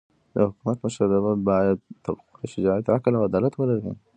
[0.33, 3.91] د حکومت مشرتابه باید تقوا، شجاعت، عقل او عدالت ولري.